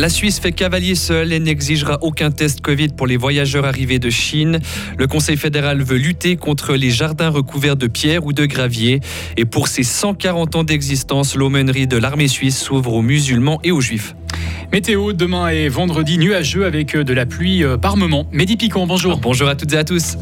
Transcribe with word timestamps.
La 0.00 0.08
Suisse 0.08 0.40
fait 0.40 0.52
cavalier 0.52 0.94
seul 0.94 1.30
et 1.30 1.40
n'exigera 1.40 1.98
aucun 2.00 2.30
test 2.30 2.62
Covid 2.62 2.88
pour 2.88 3.06
les 3.06 3.18
voyageurs 3.18 3.66
arrivés 3.66 3.98
de 3.98 4.08
Chine. 4.08 4.60
Le 4.96 5.06
Conseil 5.06 5.36
fédéral 5.36 5.82
veut 5.82 5.98
lutter 5.98 6.36
contre 6.36 6.74
les 6.74 6.88
jardins 6.88 7.28
recouverts 7.28 7.76
de 7.76 7.86
pierres 7.86 8.24
ou 8.24 8.32
de 8.32 8.46
gravier. 8.46 9.00
Et 9.36 9.44
pour 9.44 9.68
ses 9.68 9.82
140 9.82 10.56
ans 10.56 10.64
d'existence, 10.64 11.36
l'aumônerie 11.36 11.86
de 11.86 11.98
l'armée 11.98 12.28
suisse 12.28 12.58
s'ouvre 12.58 12.94
aux 12.94 13.02
musulmans 13.02 13.60
et 13.62 13.72
aux 13.72 13.82
juifs. 13.82 14.14
Météo, 14.72 15.12
demain 15.12 15.48
et 15.48 15.68
vendredi 15.68 16.16
nuageux 16.16 16.64
avec 16.64 16.96
de 16.96 17.12
la 17.12 17.26
pluie 17.26 17.62
euh, 17.62 17.76
par 17.76 17.98
moment. 17.98 18.26
Mehdi 18.32 18.56
Piquant, 18.56 18.86
bonjour. 18.86 19.18
Bonjour 19.18 19.48
à 19.48 19.54
toutes 19.54 19.74
et 19.74 19.78
à 19.78 19.84
tous. 19.84 20.16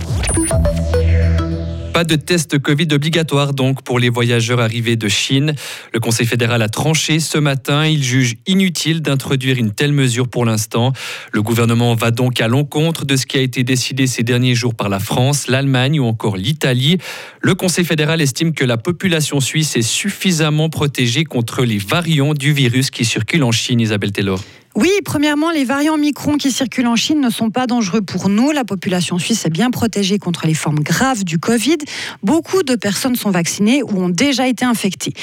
Pas 1.92 2.04
de 2.04 2.16
test 2.16 2.58
Covid 2.58 2.88
obligatoire 2.92 3.54
donc 3.54 3.82
pour 3.82 3.98
les 3.98 4.08
voyageurs 4.08 4.60
arrivés 4.60 4.96
de 4.96 5.08
Chine. 5.08 5.54
Le 5.92 5.98
Conseil 5.98 6.26
fédéral 6.26 6.62
a 6.62 6.68
tranché 6.68 7.18
ce 7.18 7.38
matin. 7.38 7.86
Il 7.86 8.04
juge 8.04 8.36
inutile 8.46 9.02
d'introduire 9.02 9.56
une 9.56 9.72
telle 9.72 9.92
mesure 9.92 10.28
pour 10.28 10.44
l'instant. 10.44 10.92
Le 11.32 11.42
gouvernement 11.42 11.94
va 11.94 12.10
donc 12.10 12.40
à 12.40 12.46
l'encontre 12.46 13.04
de 13.04 13.16
ce 13.16 13.26
qui 13.26 13.36
a 13.36 13.40
été 13.40 13.64
décidé 13.64 14.06
ces 14.06 14.22
derniers 14.22 14.54
jours 14.54 14.74
par 14.74 14.88
la 14.88 15.00
France, 15.00 15.48
l'Allemagne 15.48 15.98
ou 15.98 16.04
encore 16.04 16.36
l'Italie. 16.36 16.98
Le 17.40 17.54
Conseil 17.54 17.84
fédéral 17.84 18.20
estime 18.20 18.52
que 18.52 18.64
la 18.64 18.76
population 18.76 19.40
suisse 19.40 19.76
est 19.76 19.82
suffisamment 19.82 20.68
protégée 20.68 21.24
contre 21.24 21.64
les 21.64 21.78
variants 21.78 22.34
du 22.34 22.52
virus 22.52 22.90
qui 22.90 23.04
circulent 23.04 23.44
en 23.44 23.52
Chine, 23.52 23.80
Isabelle 23.80 24.12
Taylor. 24.12 24.40
Oui, 24.80 24.92
premièrement, 25.04 25.50
les 25.50 25.64
variants 25.64 25.98
Micron 25.98 26.36
qui 26.36 26.52
circulent 26.52 26.86
en 26.86 26.94
Chine 26.94 27.20
ne 27.20 27.30
sont 27.30 27.50
pas 27.50 27.66
dangereux 27.66 28.00
pour 28.00 28.28
nous. 28.28 28.52
La 28.52 28.62
population 28.62 29.18
suisse 29.18 29.44
est 29.44 29.50
bien 29.50 29.72
protégée 29.72 30.20
contre 30.20 30.46
les 30.46 30.54
formes 30.54 30.78
graves 30.78 31.24
du 31.24 31.40
Covid. 31.40 31.78
Beaucoup 32.22 32.62
de 32.62 32.76
personnes 32.76 33.16
sont 33.16 33.32
vaccinées 33.32 33.82
ou 33.82 34.00
ont 34.00 34.08
déjà 34.08 34.46
été 34.46 34.64
infectées. 34.64 35.14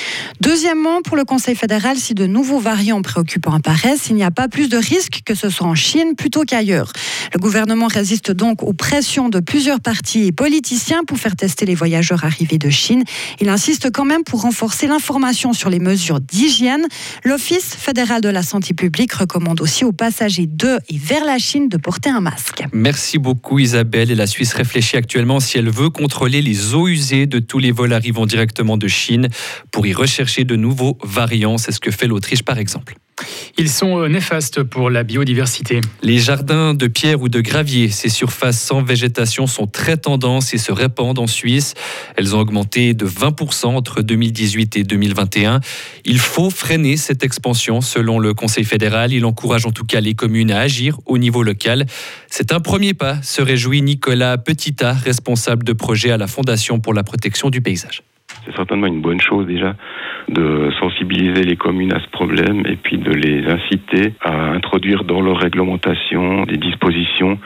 Deuxièmement, 0.41 1.01
pour 1.01 1.15
le 1.15 1.23
Conseil 1.23 1.55
fédéral, 1.55 1.95
si 1.95 2.13
de 2.13 2.27
nouveaux 2.27 2.59
variants 2.59 3.01
préoccupants 3.01 3.53
apparaissent, 3.53 4.07
il 4.09 4.17
n'y 4.17 4.25
a 4.25 4.31
pas 4.31 4.49
plus 4.49 4.67
de 4.67 4.75
risques 4.75 5.21
que 5.23 5.35
ce 5.35 5.49
soit 5.49 5.67
en 5.67 5.75
Chine 5.75 6.15
plutôt 6.17 6.43
qu'ailleurs. 6.43 6.91
Le 7.33 7.39
gouvernement 7.39 7.87
résiste 7.87 8.31
donc 8.31 8.61
aux 8.61 8.73
pressions 8.73 9.29
de 9.29 9.39
plusieurs 9.39 9.79
partis 9.79 10.25
et 10.25 10.31
politiciens 10.33 11.05
pour 11.05 11.17
faire 11.17 11.37
tester 11.37 11.65
les 11.65 11.75
voyageurs 11.75 12.25
arrivés 12.25 12.57
de 12.57 12.69
Chine. 12.69 13.05
Il 13.39 13.47
insiste 13.47 13.89
quand 13.89 14.03
même 14.03 14.25
pour 14.25 14.41
renforcer 14.41 14.87
l'information 14.87 15.53
sur 15.53 15.69
les 15.69 15.79
mesures 15.79 16.19
d'hygiène. 16.19 16.85
L'Office 17.23 17.73
fédéral 17.73 18.19
de 18.19 18.27
la 18.27 18.43
santé 18.43 18.73
publique 18.73 19.13
recommande 19.13 19.44
demande 19.45 19.61
aussi 19.61 19.85
aux 19.85 19.91
passagers 19.91 20.47
de 20.47 20.79
et 20.89 20.97
vers 20.97 21.23
la 21.23 21.37
Chine 21.37 21.69
de 21.69 21.77
porter 21.77 22.09
un 22.09 22.19
masque. 22.19 22.63
Merci 22.73 23.19
beaucoup 23.19 23.59
Isabelle. 23.59 24.09
Et 24.09 24.15
la 24.15 24.25
Suisse 24.25 24.53
réfléchit 24.53 24.97
actuellement 24.97 25.39
si 25.39 25.59
elle 25.59 25.69
veut 25.69 25.91
contrôler 25.91 26.41
les 26.41 26.73
eaux 26.73 26.87
usées 26.87 27.27
de 27.27 27.37
tous 27.37 27.59
les 27.59 27.71
vols 27.71 27.93
arrivant 27.93 28.25
directement 28.25 28.75
de 28.75 28.87
Chine 28.87 29.29
pour 29.71 29.85
y 29.85 29.93
rechercher 29.93 30.45
de 30.45 30.55
nouveaux 30.55 30.97
variants. 31.03 31.59
C'est 31.59 31.71
ce 31.71 31.79
que 31.79 31.91
fait 31.91 32.07
l'Autriche 32.07 32.41
par 32.41 32.57
exemple. 32.57 32.95
Ils 33.57 33.69
sont 33.69 34.01
euh, 34.01 34.07
néfastes 34.09 34.63
pour 34.63 34.89
la 34.89 35.03
biodiversité. 35.03 35.79
Les 36.01 36.17
jardins 36.17 36.73
de 36.73 36.87
pierre 36.87 37.21
ou 37.21 37.29
de 37.29 37.39
gravier, 37.39 37.89
ces 37.89 38.09
surfaces 38.09 38.59
sans 38.59 38.81
végétation 38.81 39.47
sont 39.47 39.65
très 39.65 39.95
tendances 39.95 40.53
et 40.53 40.57
se 40.57 40.73
répandent 40.73 41.19
en 41.19 41.27
Suisse. 41.27 41.73
Elles 42.17 42.35
ont 42.35 42.39
augmenté 42.39 42.93
de 42.93 43.05
20% 43.07 43.67
entre 43.67 44.01
2018 44.01 44.75
et 44.75 44.83
2021. 44.83 45.61
Il 46.03 46.19
faut 46.19 46.49
freiner 46.49 46.97
cette 46.97 47.23
expansion 47.23 47.79
selon 47.79 48.19
le 48.19 48.33
Conseil 48.33 48.65
fédéral. 48.65 49.13
Il 49.13 49.23
encourage 49.25 49.65
en 49.65 49.71
tout 49.71 49.85
cas 49.85 50.01
les 50.01 50.15
communes 50.15 50.51
à 50.51 50.59
agir 50.59 50.99
au 51.05 51.17
niveau 51.17 51.41
local. 51.41 51.85
C'est 52.29 52.51
un 52.51 52.59
premier 52.59 52.93
pas, 52.93 53.21
se 53.21 53.41
réjouit 53.41 53.81
Nicolas 53.81 54.37
Petita, 54.37 54.91
responsable 54.91 55.63
de 55.63 55.71
projet 55.71 56.11
à 56.11 56.17
la 56.17 56.27
Fondation 56.27 56.81
pour 56.81 56.93
la 56.93 57.03
protection 57.03 57.49
du 57.49 57.61
paysage. 57.61 58.03
C'est 58.45 58.55
certainement 58.55 58.87
une 58.87 59.01
bonne 59.01 59.21
chose 59.21 59.45
déjà 59.47 59.75
de 60.29 60.69
sensibiliser 60.79 61.43
les 61.43 61.55
communes 61.55 61.93
à 61.93 61.99
ce 61.99 62.09
problème 62.09 62.63
et 62.65 62.75
puis 62.75 62.97
de 62.97 63.11
les 63.11 63.47
inciter 63.47 64.13
à 64.21 64.51
introduire 64.51 65.03
dans 65.03 65.21
leur 65.21 65.37
réglementation 65.37 66.43
des 66.43 66.57
dispositions. 66.57 67.39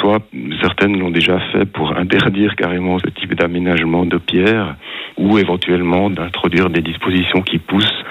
Soit 0.00 0.22
certaines 0.60 0.98
l'ont 0.98 1.10
déjà 1.10 1.40
fait 1.52 1.64
pour 1.64 1.96
interdire 1.96 2.54
carrément 2.56 2.98
ce 2.98 3.08
type 3.08 3.34
d'aménagement 3.34 4.04
de 4.04 4.18
pierre 4.18 4.76
ou 5.16 5.38
éventuellement 5.38 6.10
d'introduire 6.10 6.70
des 6.70 6.82
dispositions 6.82 7.42
qui 7.42 7.58
poussent 7.58 8.04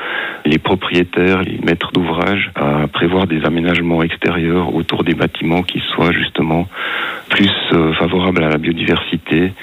les 0.45 0.57
propriétaires, 0.57 1.41
les 1.43 1.59
maîtres 1.59 1.91
d'ouvrage 1.91 2.51
à 2.55 2.87
prévoir 2.87 3.27
des 3.27 3.43
aménagements 3.45 4.01
extérieurs 4.01 4.73
autour 4.73 5.03
des 5.03 5.13
bâtiments 5.13 5.63
qui 5.63 5.79
soient 5.79 6.11
justement 6.11 6.67
plus 7.37 7.53
euh, 7.73 7.93
favorables 7.93 8.43
à 8.43 8.49
la 8.49 8.57
biodiversité, 8.57 9.53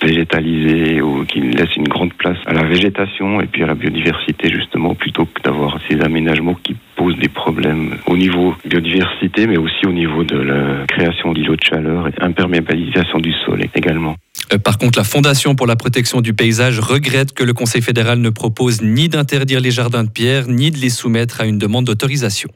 végétalisés 0.00 1.02
ou 1.02 1.24
qui 1.24 1.40
laissent 1.40 1.76
une 1.76 1.88
grande 1.88 2.14
place 2.14 2.38
à 2.46 2.52
la 2.52 2.62
végétation 2.62 3.40
et 3.40 3.46
puis 3.46 3.64
à 3.64 3.66
la 3.66 3.74
biodiversité 3.74 4.48
justement 4.52 4.94
plutôt 4.94 5.24
que 5.24 5.42
d'avoir 5.42 5.78
ces 5.88 6.00
aménagements 6.00 6.54
qui 6.54 6.76
posent 6.94 7.18
des 7.18 7.28
problèmes 7.28 7.96
au 8.06 8.16
niveau 8.16 8.54
biodiversité 8.64 9.48
mais 9.48 9.58
aussi 9.58 9.84
au 9.84 9.92
niveau 9.92 10.22
de 10.22 10.36
la 10.36 10.86
création 10.86 11.32
d'îlots 11.32 11.56
de 11.56 11.64
chaleur 11.64 12.06
et 12.06 12.12
imperméabilisation 12.20 13.18
du 13.18 13.32
sol 13.44 13.60
également. 13.74 14.14
Euh, 14.54 14.58
par 14.58 14.78
contre, 14.78 14.98
la 14.98 15.04
Fondation 15.04 15.54
pour 15.54 15.66
la 15.66 15.76
protection 15.76 16.20
du 16.20 16.34
paysage 16.34 16.78
regrette 16.78 17.32
que 17.32 17.44
le 17.44 17.52
Conseil 17.52 17.82
fédéral 17.82 18.18
ne 18.18 18.30
propose 18.30 18.82
ni 18.82 19.08
d'interdire 19.08 19.60
les 19.60 19.70
jardins 19.70 20.04
de 20.04 20.10
pierre, 20.10 20.48
ni 20.48 20.70
de 20.70 20.78
les 20.78 20.90
soumettre 20.90 21.40
à 21.40 21.46
une 21.46 21.58
demande 21.58 21.84
d'autorisation. 21.84 22.48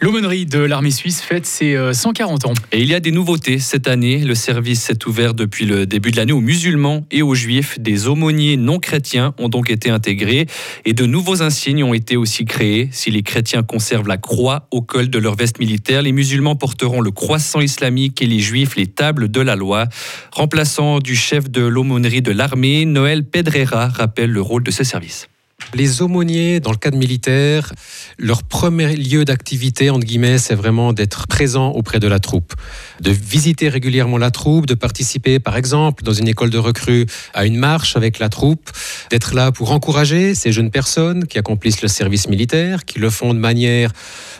L'aumônerie 0.00 0.46
de 0.46 0.58
l'armée 0.58 0.90
suisse 0.90 1.20
fête 1.20 1.46
ses 1.46 1.76
140 1.92 2.44
euh, 2.44 2.48
ans. 2.48 2.54
Et 2.72 2.80
il 2.80 2.88
y 2.88 2.94
a 2.94 3.00
des 3.00 3.10
nouveautés 3.10 3.58
cette 3.58 3.88
année. 3.88 4.18
Le 4.18 4.34
service 4.34 4.82
s'est 4.82 5.06
ouvert 5.06 5.34
depuis 5.34 5.66
le 5.66 5.86
début 5.86 6.10
de 6.10 6.16
l'année 6.16 6.32
aux 6.32 6.40
musulmans 6.40 7.04
et 7.10 7.22
aux 7.22 7.34
juifs. 7.34 7.78
Des 7.78 8.06
aumôniers 8.06 8.56
non 8.56 8.78
chrétiens 8.78 9.34
ont 9.38 9.48
donc 9.48 9.70
été 9.70 9.90
intégrés 9.90 10.46
et 10.84 10.92
de 10.92 11.06
nouveaux 11.06 11.42
insignes 11.42 11.84
ont 11.84 11.94
été 11.94 12.16
aussi 12.16 12.44
créés. 12.44 12.88
Si 12.92 13.10
les 13.10 13.22
chrétiens 13.22 13.62
conservent 13.62 14.08
la 14.08 14.16
croix 14.16 14.66
au 14.70 14.80
col 14.80 15.10
de 15.10 15.18
leur 15.18 15.34
veste 15.34 15.58
militaire, 15.58 16.02
les 16.02 16.12
musulmans 16.12 16.56
porteront 16.56 17.00
le 17.00 17.10
croissant 17.10 17.60
islamique 17.60 18.22
et 18.22 18.26
les 18.26 18.40
juifs 18.40 18.76
les 18.76 18.86
tables 18.86 19.30
de 19.30 19.40
la 19.40 19.56
loi. 19.56 19.86
Remplaçant 20.32 21.00
du 21.00 21.14
chef 21.14 21.39
de 21.48 21.62
l'aumônerie 21.62 22.20
de 22.20 22.32
l'armée, 22.32 22.84
Noël 22.84 23.24
Pedrera, 23.24 23.88
rappelle 23.88 24.30
le 24.30 24.42
rôle 24.42 24.62
de 24.62 24.70
ce 24.70 24.84
service. 24.84 25.29
Les 25.72 26.02
aumôniers, 26.02 26.58
dans 26.58 26.72
le 26.72 26.76
cadre 26.76 26.98
militaire, 26.98 27.72
leur 28.18 28.42
premier 28.42 28.96
lieu 28.96 29.24
d'activité, 29.24 29.88
entre 29.88 30.04
guillemets, 30.04 30.38
c'est 30.38 30.56
vraiment 30.56 30.92
d'être 30.92 31.28
présent 31.28 31.68
auprès 31.70 32.00
de 32.00 32.08
la 32.08 32.18
troupe, 32.18 32.54
de 33.00 33.12
visiter 33.12 33.68
régulièrement 33.68 34.18
la 34.18 34.32
troupe, 34.32 34.66
de 34.66 34.74
participer, 34.74 35.38
par 35.38 35.56
exemple, 35.56 36.02
dans 36.02 36.12
une 36.12 36.26
école 36.26 36.50
de 36.50 36.58
recrues, 36.58 37.06
à 37.34 37.46
une 37.46 37.56
marche 37.56 37.96
avec 37.96 38.18
la 38.18 38.28
troupe, 38.28 38.70
d'être 39.10 39.34
là 39.34 39.52
pour 39.52 39.70
encourager 39.70 40.34
ces 40.34 40.50
jeunes 40.50 40.72
personnes 40.72 41.26
qui 41.26 41.38
accomplissent 41.38 41.82
le 41.82 41.88
service 41.88 42.28
militaire, 42.28 42.84
qui 42.84 42.98
le 42.98 43.08
font 43.08 43.32
de 43.32 43.38
manière 43.38 43.92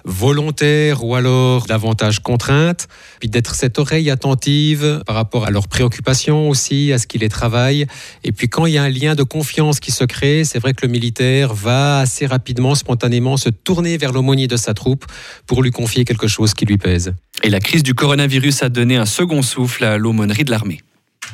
volontaire 0.04 1.04
ou 1.04 1.14
alors 1.14 1.66
davantage 1.66 2.20
contrainte, 2.20 2.88
puis 3.20 3.28
d'être 3.28 3.54
cette 3.54 3.78
oreille 3.78 4.10
attentive 4.10 5.02
par 5.06 5.14
rapport 5.14 5.46
à 5.46 5.50
leurs 5.50 5.68
préoccupations 5.68 6.48
aussi, 6.48 6.92
à 6.92 6.98
ce 6.98 7.06
qui 7.06 7.18
les 7.18 7.28
travaille. 7.28 7.86
Et 8.24 8.32
puis 8.32 8.48
quand 8.48 8.66
il 8.66 8.74
y 8.74 8.78
a 8.78 8.82
un 8.82 8.88
lien 8.88 9.14
de 9.14 9.22
confiance 9.22 9.78
qui 9.78 9.92
se 9.92 10.04
crée, 10.04 10.44
c'est 10.44 10.58
vrai 10.58 10.74
que 10.74 10.84
le 10.84 10.90
militaire 10.90 11.19
va 11.20 12.00
assez 12.00 12.26
rapidement, 12.26 12.74
spontanément 12.74 13.36
se 13.36 13.48
tourner 13.48 13.96
vers 13.98 14.12
l'aumônier 14.12 14.48
de 14.48 14.56
sa 14.56 14.74
troupe 14.74 15.04
pour 15.46 15.62
lui 15.62 15.70
confier 15.70 16.04
quelque 16.04 16.28
chose 16.28 16.54
qui 16.54 16.64
lui 16.64 16.78
pèse. 16.78 17.14
Et 17.42 17.50
la 17.50 17.60
crise 17.60 17.82
du 17.82 17.94
coronavirus 17.94 18.62
a 18.62 18.68
donné 18.68 18.96
un 18.96 19.06
second 19.06 19.42
souffle 19.42 19.84
à 19.84 19.98
l'aumônerie 19.98 20.44
de 20.44 20.50
l'armée. 20.50 20.80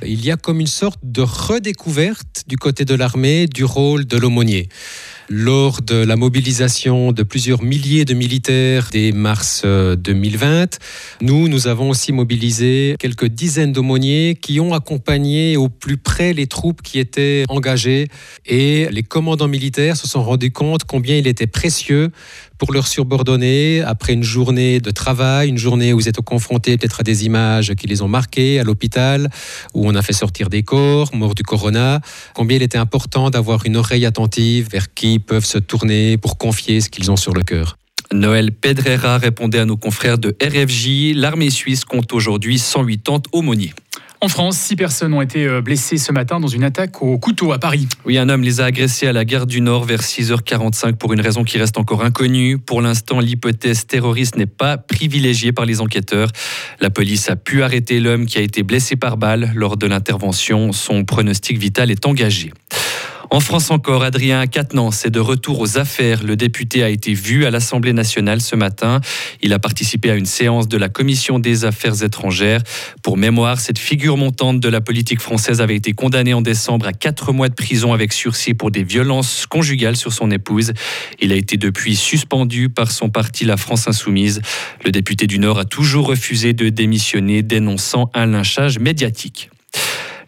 Il 0.04 0.24
y 0.24 0.30
a 0.30 0.36
comme 0.36 0.60
une 0.60 0.66
sorte 0.66 1.00
de 1.02 1.22
redécouverte 1.22 2.44
du 2.46 2.56
côté 2.56 2.84
de 2.84 2.94
l'armée 2.94 3.46
du 3.46 3.64
rôle 3.64 4.04
de 4.04 4.16
l'aumônier 4.16 4.68
lors 5.28 5.82
de 5.82 5.96
la 5.96 6.16
mobilisation 6.16 7.12
de 7.12 7.22
plusieurs 7.22 7.62
milliers 7.62 8.04
de 8.04 8.14
militaires 8.14 8.88
dès 8.92 9.12
mars 9.12 9.64
2020. 9.64 10.46
Euh, 10.46 10.66
nous, 11.20 11.48
nous 11.48 11.66
avons 11.66 11.90
aussi 11.90 12.12
mobilisé 12.12 12.96
quelques 12.98 13.26
dizaines 13.26 13.72
d'aumôniers 13.72 14.38
qui 14.40 14.60
ont 14.60 14.74
accompagné 14.74 15.56
au 15.56 15.68
plus 15.68 15.96
près 15.96 16.32
les 16.32 16.46
troupes 16.46 16.82
qui 16.82 16.98
étaient 16.98 17.44
engagées 17.48 18.08
et 18.44 18.88
les 18.90 19.02
commandants 19.02 19.48
militaires 19.48 19.96
se 19.96 20.06
sont 20.06 20.22
rendus 20.22 20.52
compte 20.52 20.84
combien 20.84 21.16
il 21.16 21.26
était 21.26 21.46
précieux 21.46 22.10
pour 22.58 22.72
leurs 22.72 22.86
subordonnés, 22.86 23.82
après 23.82 24.12
une 24.12 24.22
journée 24.22 24.80
de 24.80 24.90
travail, 24.90 25.48
une 25.48 25.58
journée 25.58 25.92
où 25.92 26.00
ils 26.00 26.08
étaient 26.08 26.22
confrontés 26.22 26.76
peut-être 26.76 27.00
à 27.00 27.02
des 27.02 27.26
images 27.26 27.74
qui 27.74 27.86
les 27.86 28.02
ont 28.02 28.08
marqués 28.08 28.58
à 28.58 28.64
l'hôpital, 28.64 29.28
où 29.74 29.86
on 29.86 29.94
a 29.94 30.02
fait 30.02 30.12
sortir 30.12 30.48
des 30.48 30.62
corps, 30.62 31.14
morts 31.14 31.34
du 31.34 31.42
corona, 31.42 32.00
combien 32.34 32.56
il 32.56 32.62
était 32.62 32.78
important 32.78 33.30
d'avoir 33.30 33.66
une 33.66 33.76
oreille 33.76 34.06
attentive 34.06 34.68
vers 34.70 34.92
qui 34.94 35.18
peuvent 35.18 35.44
se 35.44 35.58
tourner 35.58 36.16
pour 36.16 36.38
confier 36.38 36.80
ce 36.80 36.88
qu'ils 36.88 37.10
ont 37.10 37.16
sur 37.16 37.34
le 37.34 37.42
cœur. 37.42 37.76
Noël 38.12 38.52
Pedrera 38.52 39.18
répondait 39.18 39.58
à 39.58 39.64
nos 39.64 39.76
confrères 39.76 40.18
de 40.18 40.36
RFJ. 40.40 41.14
L'armée 41.14 41.50
suisse 41.50 41.84
compte 41.84 42.12
aujourd'hui 42.12 42.58
180 42.58 43.22
aumôniers. 43.32 43.74
En 44.26 44.28
France, 44.28 44.58
six 44.58 44.74
personnes 44.74 45.14
ont 45.14 45.22
été 45.22 45.46
euh, 45.46 45.60
blessées 45.60 45.98
ce 45.98 46.10
matin 46.10 46.40
dans 46.40 46.48
une 46.48 46.64
attaque 46.64 47.00
au 47.00 47.16
couteau 47.16 47.52
à 47.52 47.60
Paris. 47.60 47.86
Oui, 48.04 48.18
un 48.18 48.28
homme 48.28 48.42
les 48.42 48.60
a 48.60 48.64
agressés 48.64 49.06
à 49.06 49.12
la 49.12 49.24
gare 49.24 49.46
du 49.46 49.60
Nord 49.60 49.84
vers 49.84 50.00
6h45 50.00 50.96
pour 50.96 51.12
une 51.12 51.20
raison 51.20 51.44
qui 51.44 51.58
reste 51.58 51.78
encore 51.78 52.02
inconnue. 52.02 52.58
Pour 52.58 52.82
l'instant, 52.82 53.20
l'hypothèse 53.20 53.86
terroriste 53.86 54.34
n'est 54.34 54.46
pas 54.46 54.78
privilégiée 54.78 55.52
par 55.52 55.64
les 55.64 55.80
enquêteurs. 55.80 56.30
La 56.80 56.90
police 56.90 57.30
a 57.30 57.36
pu 57.36 57.62
arrêter 57.62 58.00
l'homme 58.00 58.26
qui 58.26 58.38
a 58.38 58.40
été 58.40 58.64
blessé 58.64 58.96
par 58.96 59.16
balle 59.16 59.52
lors 59.54 59.76
de 59.76 59.86
l'intervention. 59.86 60.72
Son 60.72 61.04
pronostic 61.04 61.58
vital 61.58 61.92
est 61.92 62.04
engagé. 62.04 62.50
En 63.30 63.40
France 63.40 63.70
encore, 63.70 64.04
Adrien 64.04 64.46
Quatennens 64.46 65.04
est 65.04 65.10
de 65.10 65.18
retour 65.18 65.58
aux 65.58 65.78
affaires. 65.78 66.22
Le 66.22 66.36
député 66.36 66.84
a 66.84 66.88
été 66.88 67.12
vu 67.12 67.44
à 67.44 67.50
l'Assemblée 67.50 67.92
nationale 67.92 68.40
ce 68.40 68.54
matin. 68.54 69.00
Il 69.42 69.52
a 69.52 69.58
participé 69.58 70.10
à 70.10 70.14
une 70.14 70.26
séance 70.26 70.68
de 70.68 70.76
la 70.76 70.88
Commission 70.88 71.40
des 71.40 71.64
affaires 71.64 72.04
étrangères. 72.04 72.62
Pour 73.02 73.16
mémoire, 73.16 73.58
cette 73.58 73.78
figure 73.78 74.16
montante 74.16 74.60
de 74.60 74.68
la 74.68 74.80
politique 74.80 75.20
française 75.20 75.60
avait 75.60 75.74
été 75.74 75.92
condamnée 75.92 76.34
en 76.34 76.40
décembre 76.40 76.86
à 76.86 76.92
quatre 76.92 77.32
mois 77.32 77.48
de 77.48 77.54
prison 77.54 77.92
avec 77.92 78.12
sursis 78.12 78.54
pour 78.54 78.70
des 78.70 78.84
violences 78.84 79.46
conjugales 79.46 79.96
sur 79.96 80.12
son 80.12 80.30
épouse. 80.30 80.72
Il 81.20 81.32
a 81.32 81.36
été 81.36 81.56
depuis 81.56 81.96
suspendu 81.96 82.68
par 82.68 82.92
son 82.92 83.08
parti 83.08 83.44
La 83.44 83.56
France 83.56 83.88
Insoumise. 83.88 84.40
Le 84.84 84.92
député 84.92 85.26
du 85.26 85.40
Nord 85.40 85.58
a 85.58 85.64
toujours 85.64 86.06
refusé 86.06 86.52
de 86.52 86.68
démissionner, 86.68 87.42
dénonçant 87.42 88.10
un 88.14 88.26
lynchage 88.26 88.78
médiatique. 88.78 89.50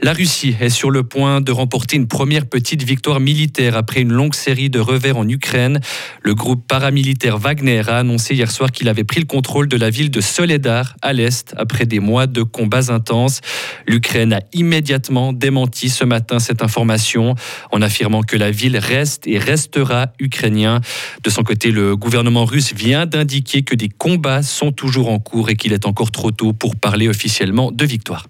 La 0.00 0.12
Russie 0.12 0.54
est 0.60 0.68
sur 0.68 0.92
le 0.92 1.02
point 1.02 1.40
de 1.40 1.50
remporter 1.50 1.96
une 1.96 2.06
première 2.06 2.46
petite 2.46 2.84
victoire 2.84 3.18
militaire 3.18 3.76
après 3.76 4.00
une 4.00 4.12
longue 4.12 4.36
série 4.36 4.70
de 4.70 4.78
revers 4.78 5.16
en 5.16 5.28
Ukraine. 5.28 5.80
Le 6.22 6.36
groupe 6.36 6.64
paramilitaire 6.68 7.36
Wagner 7.36 7.82
a 7.88 7.98
annoncé 7.98 8.36
hier 8.36 8.48
soir 8.48 8.70
qu'il 8.70 8.88
avait 8.88 9.02
pris 9.02 9.18
le 9.18 9.26
contrôle 9.26 9.66
de 9.66 9.76
la 9.76 9.90
ville 9.90 10.12
de 10.12 10.20
Soledar 10.20 10.94
à 11.02 11.12
l'est 11.12 11.52
après 11.56 11.84
des 11.84 11.98
mois 11.98 12.28
de 12.28 12.44
combats 12.44 12.92
intenses. 12.92 13.40
L'Ukraine 13.88 14.34
a 14.34 14.40
immédiatement 14.52 15.32
démenti 15.32 15.88
ce 15.88 16.04
matin 16.04 16.38
cette 16.38 16.62
information 16.62 17.34
en 17.72 17.82
affirmant 17.82 18.22
que 18.22 18.36
la 18.36 18.52
ville 18.52 18.76
reste 18.76 19.26
et 19.26 19.38
restera 19.38 20.12
ukrainien. 20.20 20.80
De 21.24 21.30
son 21.30 21.42
côté, 21.42 21.72
le 21.72 21.96
gouvernement 21.96 22.44
russe 22.44 22.72
vient 22.72 23.04
d'indiquer 23.04 23.62
que 23.62 23.74
des 23.74 23.88
combats 23.88 24.44
sont 24.44 24.70
toujours 24.70 25.10
en 25.10 25.18
cours 25.18 25.50
et 25.50 25.56
qu'il 25.56 25.72
est 25.72 25.86
encore 25.86 26.12
trop 26.12 26.30
tôt 26.30 26.52
pour 26.52 26.76
parler 26.76 27.08
officiellement 27.08 27.72
de 27.72 27.84
victoire. 27.84 28.28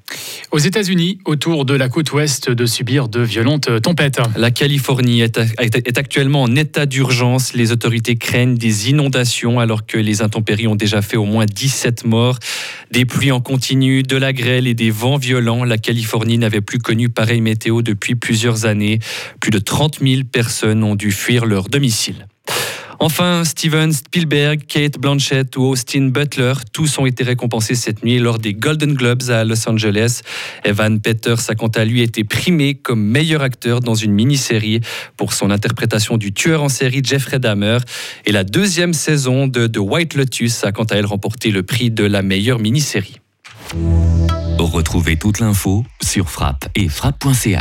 Aux 0.51 0.59
États-Unis, 0.59 1.19
autour 1.27 1.58
de 1.65 1.75
la 1.75 1.89
côte 1.89 2.13
ouest 2.13 2.51
de 2.51 2.67
subir 2.67 3.09
de 3.09 3.21
violentes 3.21 3.81
tempêtes. 3.83 4.21
La 4.37 4.51
Californie 4.51 5.21
est, 5.21 5.39
est 5.59 5.99
actuellement 5.99 6.43
en 6.43 6.55
état 6.57 6.87
d'urgence. 6.87 7.55
Les 7.55 7.73
autorités 7.73 8.17
craignent 8.17 8.57
des 8.57 8.91
inondations 8.91 9.61
alors 9.61 9.87
que 9.87 9.99
les 9.99 10.23
intempéries 10.23 10.67
ont 10.67 10.77
déjà 10.77 11.03
fait 11.03 11.17
au 11.17 11.25
moins 11.25 11.47
17 11.47 12.05
morts. 12.05 12.39
Des 12.91 13.05
pluies 13.05 13.33
en 13.33 13.41
continu, 13.41 14.03
de 14.03 14.17
la 14.17 14.33
grêle 14.33 14.67
et 14.67 14.75
des 14.75 14.91
vents 14.91 15.19
violents. 15.19 15.65
La 15.65 15.79
Californie 15.79 16.39
n'avait 16.39 16.61
plus 16.61 16.79
connu 16.79 17.09
pareille 17.09 17.41
météo 17.41 17.83
depuis 17.83 18.15
plusieurs 18.15 18.65
années. 18.65 18.99
Plus 19.41 19.51
de 19.51 19.59
30 19.59 20.01
000 20.01 20.23
personnes 20.31 20.83
ont 20.85 20.95
dû 20.95 21.13
fuir 21.13 21.47
leur 21.47 21.69
domicile. 21.69 22.27
Enfin, 23.01 23.45
Steven 23.45 23.93
Spielberg, 23.93 24.63
Kate 24.67 24.99
Blanchett 24.99 25.57
ou 25.57 25.63
Austin 25.63 26.09
Butler, 26.09 26.55
tous 26.73 26.99
ont 26.99 27.07
été 27.07 27.23
récompensés 27.23 27.77
cette 27.77 28.05
nuit 28.05 28.19
lors 28.19 28.39
des 28.39 28.55
Golden 28.55 28.95
Globes 28.95 29.31
à 29.31 29.45
Los 29.45 29.69
Angeles. 29.69 30.23
Evan 30.65 31.01
Peters 31.01 31.49
a 31.49 31.55
quant 31.55 31.69
à 31.69 31.85
lui 31.85 32.03
été 32.03 32.25
primé 32.25 32.75
comme 32.75 33.03
meilleur 33.03 33.43
acteur 33.43 33.81
dans 33.81 33.95
une 33.95 34.13
mini-série 34.13 34.81
pour 35.17 35.33
son 35.33 35.51
interprétation 35.51 36.17
du 36.17 36.33
tueur 36.33 36.63
en 36.63 36.69
série 36.69 37.01
Jeffrey 37.05 37.39
Dahmer. 37.39 37.79
Et 38.27 38.33
la 38.33 38.43
deuxième 38.43 38.93
saison 38.93 39.47
de 39.47 39.69
The 39.69 39.79
White 39.79 40.15
Lotus 40.15 40.65
a 40.65 40.73
quant 40.73 40.85
à 40.85 40.97
elle 40.97 41.07
remporté 41.07 41.53
le 41.53 41.63
prix 41.63 41.91
de 41.91 42.05
la 42.05 42.23
meilleure 42.23 42.59
mini-série. 42.59 43.21
Retrouvez 44.59 45.17
toute 45.17 45.39
l'info 45.39 45.85
sur 46.03 46.31
frappe 46.31 46.69
et 46.75 46.89
frappe.ch. 46.89 47.57